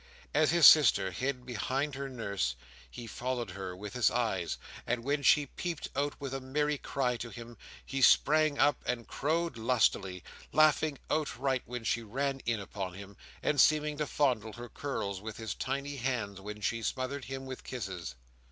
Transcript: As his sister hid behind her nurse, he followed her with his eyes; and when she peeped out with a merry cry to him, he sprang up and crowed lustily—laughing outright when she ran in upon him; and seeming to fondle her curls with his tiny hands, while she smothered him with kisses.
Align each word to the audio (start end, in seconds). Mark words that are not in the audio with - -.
As 0.33 0.49
his 0.49 0.65
sister 0.65 1.11
hid 1.11 1.45
behind 1.45 1.93
her 1.93 2.09
nurse, 2.09 2.55
he 2.89 3.05
followed 3.05 3.51
her 3.51 3.75
with 3.77 3.93
his 3.93 4.09
eyes; 4.09 4.57
and 4.87 5.03
when 5.03 5.21
she 5.21 5.45
peeped 5.45 5.89
out 5.95 6.19
with 6.19 6.33
a 6.33 6.41
merry 6.41 6.79
cry 6.79 7.17
to 7.17 7.29
him, 7.29 7.55
he 7.85 8.01
sprang 8.01 8.57
up 8.57 8.81
and 8.87 9.07
crowed 9.07 9.57
lustily—laughing 9.59 10.97
outright 11.11 11.61
when 11.67 11.83
she 11.83 12.01
ran 12.01 12.39
in 12.47 12.59
upon 12.59 12.95
him; 12.95 13.15
and 13.43 13.61
seeming 13.61 13.95
to 13.97 14.07
fondle 14.07 14.53
her 14.53 14.69
curls 14.69 15.21
with 15.21 15.37
his 15.37 15.53
tiny 15.53 15.97
hands, 15.97 16.41
while 16.41 16.59
she 16.61 16.81
smothered 16.81 17.25
him 17.25 17.45
with 17.45 17.63
kisses. 17.63 18.15